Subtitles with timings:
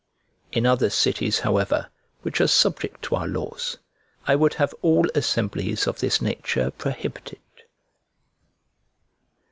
[0.51, 1.91] In other cities, however,
[2.23, 3.77] which are subject to our laws,
[4.25, 7.39] I would have all assemblies of this nature prohibited.